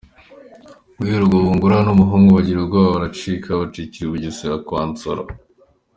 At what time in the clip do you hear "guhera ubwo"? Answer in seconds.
0.97-1.37